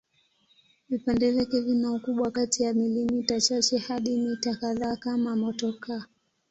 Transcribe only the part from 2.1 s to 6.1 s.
kati ya milimita chache hadi mita kadhaa kama motokaa.